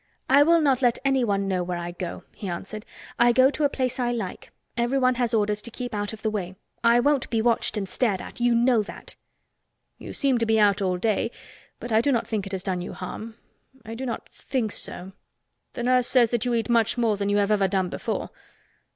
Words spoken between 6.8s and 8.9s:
I won't be watched and stared at. You know